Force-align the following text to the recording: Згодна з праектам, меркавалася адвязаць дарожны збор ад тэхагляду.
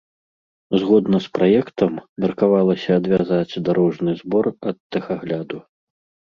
Згодна 0.83 1.17
з 1.25 1.31
праектам, 1.39 1.93
меркавалася 2.25 2.89
адвязаць 3.03 3.61
дарожны 3.69 4.19
збор 4.25 4.53
ад 4.69 4.77
тэхагляду. 4.97 5.57